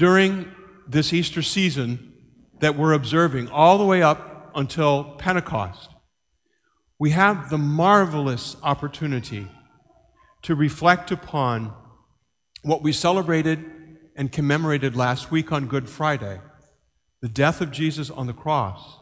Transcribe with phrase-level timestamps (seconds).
[0.00, 0.50] during
[0.88, 2.14] this Easter season
[2.60, 5.90] that we're observing, all the way up until Pentecost,
[6.98, 9.46] we have the marvelous opportunity
[10.40, 11.74] to reflect upon
[12.62, 13.62] what we celebrated
[14.16, 16.40] and commemorated last week on Good Friday
[17.20, 18.96] the death of Jesus on the cross,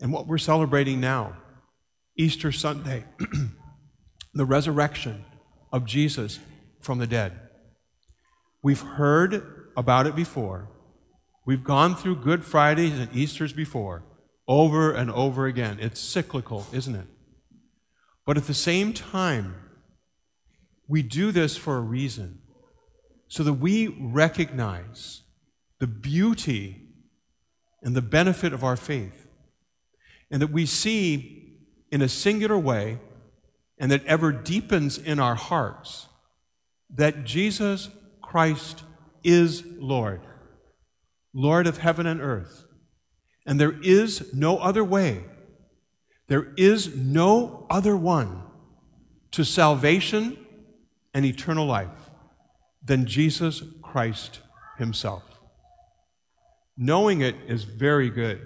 [0.00, 1.36] and what we're celebrating now,
[2.16, 3.04] Easter Sunday,
[4.34, 5.24] the resurrection
[5.72, 6.38] of Jesus
[6.80, 7.32] from the dead.
[8.62, 10.68] We've heard about it before.
[11.44, 14.04] We've gone through Good Fridays and Easters before,
[14.46, 15.78] over and over again.
[15.80, 17.06] It's cyclical, isn't it?
[18.24, 19.56] But at the same time,
[20.86, 22.40] we do this for a reason
[23.28, 25.22] so that we recognize
[25.78, 26.88] the beauty
[27.82, 29.26] and the benefit of our faith,
[30.30, 31.58] and that we see
[31.90, 32.98] in a singular way
[33.78, 36.06] and that ever deepens in our hearts
[36.88, 37.88] that Jesus
[38.20, 38.84] Christ
[39.24, 40.20] is Lord,
[41.32, 42.64] Lord of heaven and earth.
[43.46, 45.24] And there is no other way,
[46.28, 48.42] there is no other one
[49.32, 50.38] to salvation
[51.12, 52.10] and eternal life
[52.84, 54.40] than Jesus Christ
[54.78, 55.40] Himself.
[56.76, 58.40] Knowing it is very good,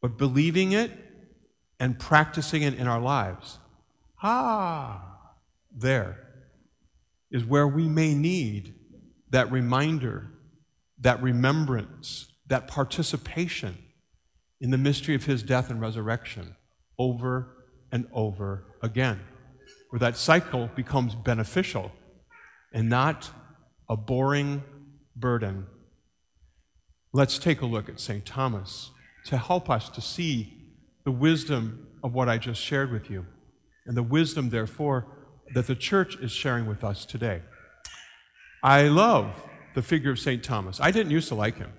[0.00, 0.90] but believing it
[1.78, 3.58] and practicing it in our lives,
[4.22, 5.02] ah,
[5.74, 6.26] there
[7.30, 8.75] is where we may need
[9.36, 10.30] that reminder,
[10.98, 13.76] that remembrance, that participation
[14.62, 16.56] in the mystery of his death and resurrection
[16.98, 19.20] over and over again,
[19.90, 21.92] where that cycle becomes beneficial
[22.72, 23.30] and not
[23.90, 24.64] a boring
[25.14, 25.66] burden.
[27.12, 28.24] Let's take a look at St.
[28.24, 28.90] Thomas
[29.26, 30.72] to help us to see
[31.04, 33.26] the wisdom of what I just shared with you,
[33.84, 35.06] and the wisdom, therefore,
[35.52, 37.42] that the church is sharing with us today.
[38.62, 39.34] I love
[39.74, 40.42] the figure of St.
[40.42, 40.80] Thomas.
[40.80, 41.72] I didn't used to like him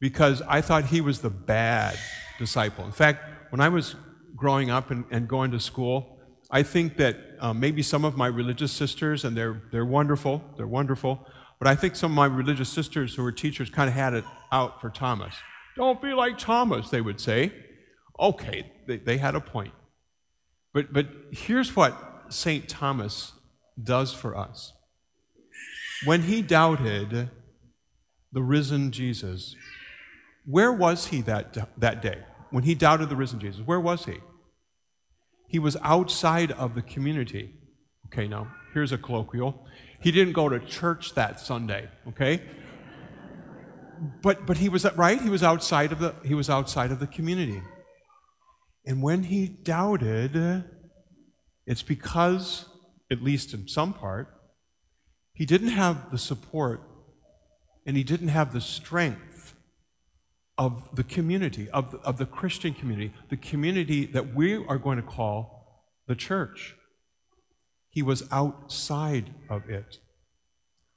[0.00, 1.96] because I thought he was the bad
[2.38, 2.84] disciple.
[2.84, 3.94] In fact, when I was
[4.34, 6.18] growing up and, and going to school,
[6.50, 10.66] I think that um, maybe some of my religious sisters, and they're, they're wonderful, they're
[10.66, 11.26] wonderful,
[11.58, 14.24] but I think some of my religious sisters who were teachers kind of had it
[14.50, 15.34] out for Thomas.
[15.76, 17.52] Don't be like Thomas, they would say.
[18.18, 19.72] Okay, they, they had a point.
[20.74, 21.96] But, but here's what
[22.28, 22.68] St.
[22.68, 23.32] Thomas
[23.82, 24.72] does for us.
[26.04, 27.30] When he doubted
[28.32, 29.54] the risen Jesus,
[30.44, 32.18] where was he that, that day?
[32.50, 34.18] When he doubted the risen Jesus, where was he?
[35.48, 37.54] He was outside of the community.
[38.06, 39.66] Okay, now, here's a colloquial.
[40.00, 42.42] He didn't go to church that Sunday, okay?
[44.22, 47.06] But, but he was right he was outside of the he was outside of the
[47.06, 47.62] community
[48.84, 50.64] and when he doubted
[51.66, 52.66] it's because,
[53.10, 54.28] at least in some part,
[55.34, 56.82] he didn't have the support
[57.86, 59.54] and he didn't have the strength
[60.58, 64.96] of the community, of the, of the Christian community, the community that we are going
[64.96, 66.76] to call the church.
[67.88, 69.98] He was outside of it.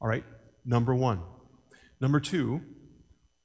[0.00, 0.24] All right,
[0.64, 1.20] number one.
[2.00, 2.60] Number two,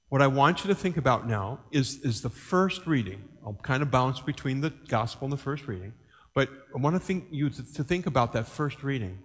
[0.09, 3.23] what I want you to think about now is, is the first reading.
[3.45, 5.93] I'll kind of bounce between the gospel and the first reading.
[6.35, 9.19] But I want to think you to think about that first reading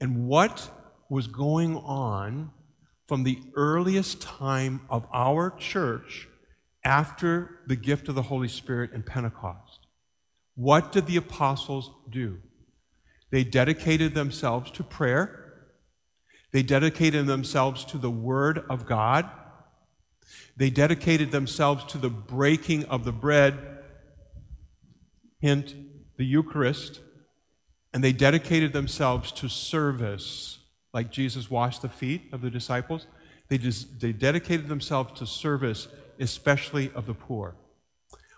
[0.00, 0.70] and what
[1.08, 2.50] was going on
[3.06, 6.28] from the earliest time of our church
[6.84, 9.86] after the gift of the Holy Spirit and Pentecost.
[10.54, 12.38] What did the apostles do?
[13.30, 15.68] They dedicated themselves to prayer.
[16.52, 19.28] They dedicated themselves to the Word of God.
[20.56, 23.58] They dedicated themselves to the breaking of the bread.
[25.40, 25.74] Hint,
[26.16, 27.00] the Eucharist,
[27.98, 30.60] and they dedicated themselves to service,
[30.94, 33.08] like Jesus washed the feet of the disciples.
[33.48, 35.88] They, just, they dedicated themselves to service,
[36.20, 37.56] especially of the poor.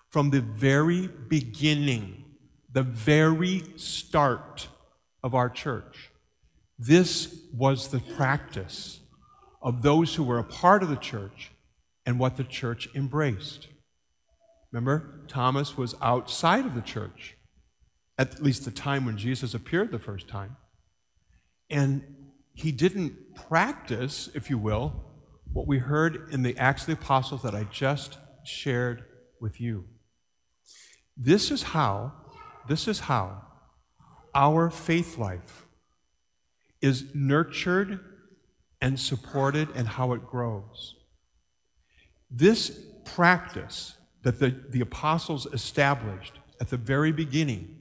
[0.08, 2.24] From the very beginning,
[2.72, 4.68] the very start
[5.22, 6.08] of our church,
[6.78, 9.00] this was the practice
[9.60, 11.50] of those who were a part of the church
[12.06, 13.68] and what the church embraced.
[14.72, 17.36] Remember, Thomas was outside of the church
[18.20, 20.58] at least the time when Jesus appeared the first time.
[21.70, 22.02] And
[22.52, 24.92] he didn't practice, if you will,
[25.54, 29.04] what we heard in the Acts of the Apostles that I just shared
[29.40, 29.86] with you.
[31.16, 32.12] This is how,
[32.68, 33.40] this is how
[34.34, 35.66] our faith life
[36.82, 38.00] is nurtured
[38.82, 40.94] and supported and how it grows.
[42.30, 47.78] This practice that the, the apostles established at the very beginning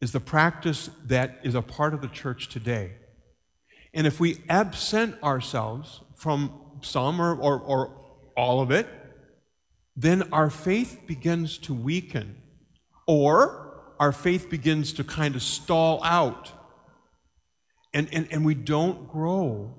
[0.00, 2.92] is the practice that is a part of the church today.
[3.92, 8.00] And if we absent ourselves from some or, or, or
[8.36, 8.88] all of it,
[9.96, 12.36] then our faith begins to weaken,
[13.06, 16.52] or our faith begins to kind of stall out,
[17.92, 19.74] and, and, and we don't grow.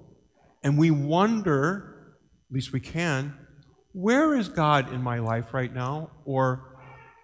[0.64, 2.14] And we wonder,
[2.50, 3.36] at least we can,
[3.94, 6.12] where is God in my life right now?
[6.24, 6.71] Or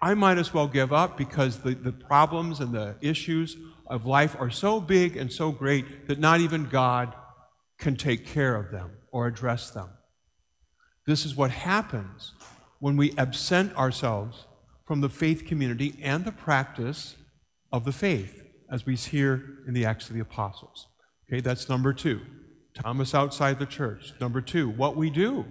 [0.00, 3.56] I might as well give up because the, the problems and the issues
[3.86, 7.14] of life are so big and so great that not even God
[7.78, 9.88] can take care of them or address them.
[11.06, 12.34] This is what happens
[12.80, 14.46] when we absent ourselves
[14.84, 17.16] from the faith community and the practice
[17.72, 20.86] of the faith, as we see here in the Acts of the Apostles.
[21.28, 22.20] Okay, that's number two.
[22.74, 24.14] Thomas outside the church.
[24.20, 25.46] Number two, what we do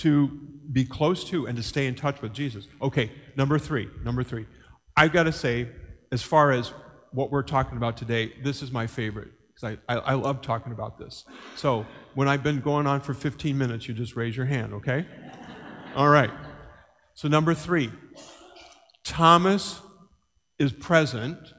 [0.00, 0.28] to
[0.72, 2.68] be close to and to stay in touch with Jesus.
[2.80, 4.46] Okay, number three, number three.
[4.96, 5.68] I've got to say,
[6.12, 6.72] as far as
[7.12, 10.72] what we're talking about today, this is my favorite because I, I, I, love talking
[10.72, 11.24] about this.
[11.56, 15.06] So when I've been going on for 15 minutes, you just raise your hand, okay?
[15.94, 16.30] All right.
[17.14, 17.90] So, number three,
[19.04, 19.80] Thomas
[20.58, 21.52] is present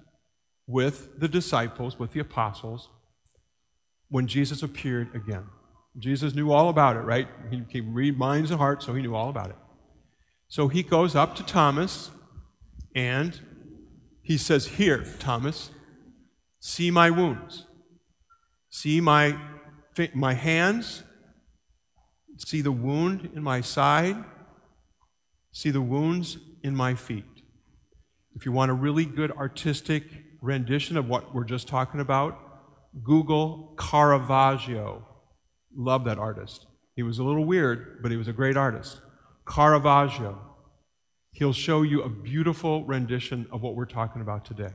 [0.65, 2.89] with the disciples, with the apostles,
[4.09, 5.43] when Jesus appeared again.
[5.97, 7.27] Jesus knew all about it, right?
[7.49, 9.57] He, he read minds and hearts, so he knew all about it.
[10.47, 12.11] So he goes up to Thomas
[12.95, 13.39] and
[14.21, 15.71] he says, Here, Thomas,
[16.59, 17.65] see my wounds.
[18.69, 19.37] See my,
[20.13, 21.03] my hands
[22.45, 24.17] See the wound in my side.
[25.51, 27.25] See the wounds in my feet.
[28.33, 30.03] If you want a really good artistic
[30.41, 32.39] rendition of what we're just talking about,
[33.03, 35.07] Google Caravaggio.
[35.75, 36.65] Love that artist.
[36.95, 39.01] He was a little weird, but he was a great artist.
[39.47, 40.39] Caravaggio.
[41.31, 44.73] He'll show you a beautiful rendition of what we're talking about today.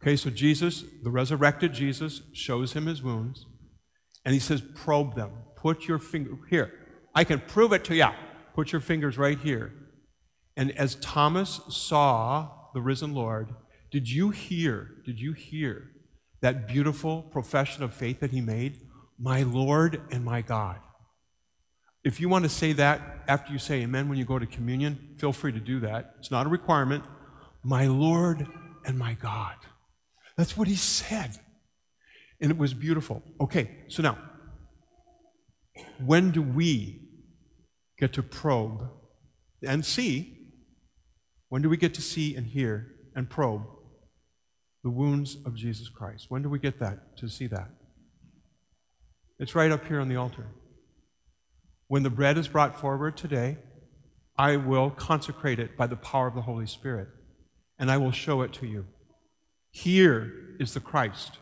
[0.00, 3.46] Okay, so Jesus, the resurrected Jesus, shows him his wounds,
[4.24, 5.30] and he says, probe them.
[5.56, 6.72] Put your finger here.
[7.14, 8.08] I can prove it to you.
[8.54, 9.72] Put your fingers right here.
[10.56, 13.54] And as Thomas saw the risen Lord,
[13.90, 15.90] did you hear, did you hear
[16.40, 18.80] that beautiful profession of faith that he made?
[19.18, 20.78] My Lord and my God.
[22.04, 25.14] If you want to say that after you say amen when you go to communion,
[25.16, 26.14] feel free to do that.
[26.18, 27.04] It's not a requirement.
[27.62, 28.46] My Lord
[28.84, 29.56] and my God.
[30.36, 31.38] That's what he said.
[32.40, 33.22] And it was beautiful.
[33.40, 34.18] Okay, so now,
[36.04, 37.00] when do we
[37.98, 38.90] get to probe
[39.66, 40.50] and see?
[41.48, 43.62] When do we get to see and hear and probe
[44.82, 46.26] the wounds of Jesus Christ?
[46.28, 47.70] When do we get that, to see that?
[49.38, 50.46] It's right up here on the altar.
[51.88, 53.58] When the bread is brought forward today,
[54.36, 57.08] I will consecrate it by the power of the Holy Spirit,
[57.78, 58.86] and I will show it to you.
[59.70, 61.38] Here is the Christ.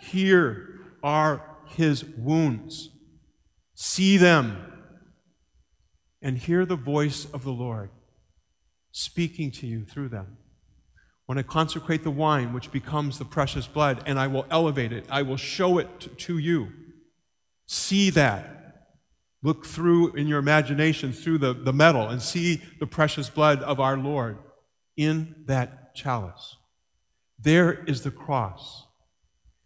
[0.00, 2.90] Here are his wounds.
[3.74, 4.72] See them
[6.22, 7.90] and hear the voice of the Lord
[8.92, 10.38] speaking to you through them.
[11.26, 15.06] When I consecrate the wine, which becomes the precious blood, and I will elevate it,
[15.10, 16.68] I will show it to you.
[17.66, 18.50] See that.
[19.42, 23.78] Look through in your imagination through the, the metal and see the precious blood of
[23.78, 24.38] our Lord
[24.96, 26.56] in that chalice.
[27.38, 28.86] There is the cross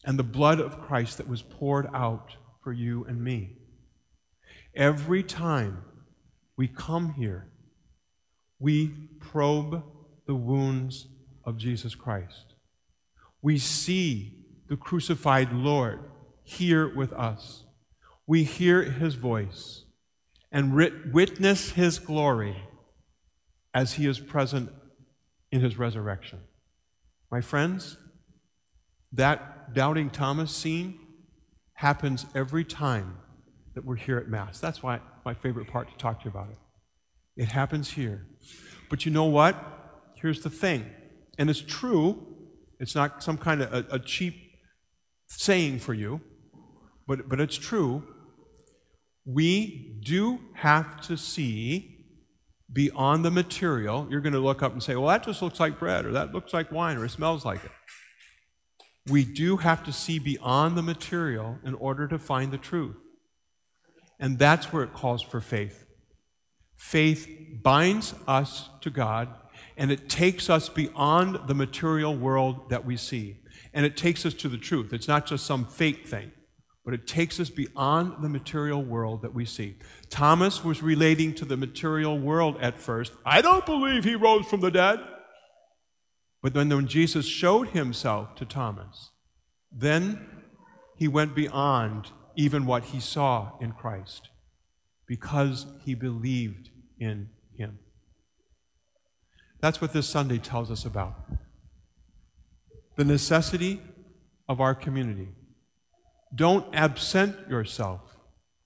[0.05, 3.59] and the blood of Christ that was poured out for you and me.
[4.75, 5.85] Every time
[6.57, 7.49] we come here,
[8.59, 8.89] we
[9.21, 9.85] probe
[10.27, 11.07] the wounds
[11.45, 12.55] of Jesus Christ.
[13.41, 16.01] We see the crucified Lord
[16.43, 17.65] here with us.
[18.29, 19.85] We hear his voice
[20.53, 22.63] and witness his glory
[23.73, 24.71] as he is present
[25.51, 26.41] in his resurrection.
[27.31, 27.97] My friends,
[29.13, 31.01] that doubting Thomas scene
[31.75, 33.17] happens every time
[33.75, 34.61] that we're here at Mass.
[34.61, 36.59] That's why my favorite part to talk to you about it.
[37.37, 38.27] It happens here.
[38.91, 39.57] But you know what?
[40.17, 40.85] Here's the thing,
[41.39, 42.27] and it's true.
[42.79, 44.35] It's not some kind of a, a cheap
[45.29, 46.21] saying for you,
[47.07, 48.03] but, but it's true.
[49.31, 52.07] We do have to see
[52.73, 54.07] beyond the material.
[54.11, 56.33] You're going to look up and say, well, that just looks like bread, or that
[56.33, 57.71] looks like wine, or it smells like it.
[59.07, 62.97] We do have to see beyond the material in order to find the truth.
[64.19, 65.85] And that's where it calls for faith.
[66.77, 67.29] Faith
[67.63, 69.29] binds us to God,
[69.77, 73.41] and it takes us beyond the material world that we see.
[73.75, 74.93] And it takes us to the truth.
[74.93, 76.33] It's not just some fake thing,
[76.89, 79.77] but it takes us beyond the material world that we see.
[80.09, 83.13] Thomas was relating to the material world at first.
[83.27, 84.99] I don't believe he rose from the dead.
[86.43, 89.11] But then when Jesus showed himself to Thomas,
[89.71, 90.27] then
[90.97, 94.31] he went beyond even what he saw in Christ
[95.07, 97.81] because he believed in him.
[99.61, 101.17] That's what this Sunday tells us about
[102.97, 103.83] the necessity
[104.49, 105.29] of our community.
[106.35, 108.19] Don't absent yourself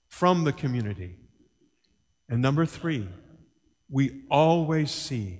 [0.09, 1.15] from the community.
[2.29, 3.07] And number three,
[3.89, 5.39] we always see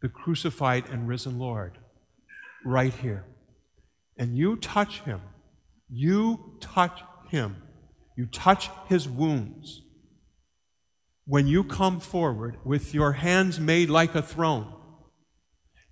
[0.00, 1.78] the crucified and risen Lord
[2.64, 3.24] right here.
[4.16, 5.20] And you touch him.
[5.88, 7.56] You touch him.
[8.16, 9.82] You touch his wounds.
[11.26, 14.72] When you come forward with your hands made like a throne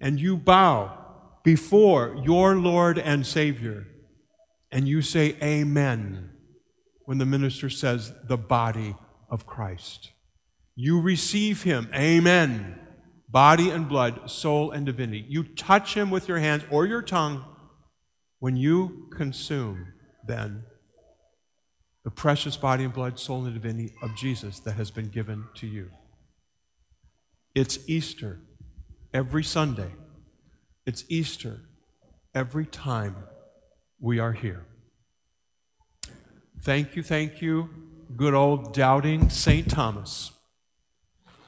[0.01, 0.99] and you bow
[1.43, 3.87] before your Lord and Savior
[4.73, 6.31] and you say, Amen,
[7.05, 8.97] when the minister says, the body
[9.31, 10.13] of Christ.
[10.75, 12.81] You receive him, Amen,
[13.29, 15.27] body and blood, soul and divinity.
[15.29, 17.45] You touch him with your hands or your tongue
[18.39, 19.93] when you consume,
[20.27, 20.65] then,
[22.03, 25.67] the precious body and blood, soul and divinity of Jesus that has been given to
[25.67, 25.91] you.
[27.55, 28.41] It's Easter
[29.13, 29.93] every Sunday.
[30.87, 31.61] It's Easter
[32.35, 33.17] every time
[34.03, 34.67] we are here.
[36.61, 37.71] Thank you, thank you,
[38.17, 39.71] good old doubting St.
[39.71, 40.33] Thomas,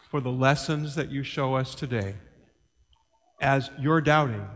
[0.09, 2.15] for the lessons that you show us today.
[3.41, 4.47] As your doubting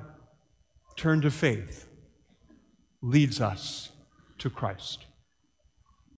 [0.97, 1.89] turn to faith
[3.03, 3.91] leads us
[4.39, 5.08] to Christ.